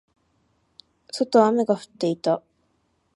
[1.11, 2.41] 外は雨が降っていた。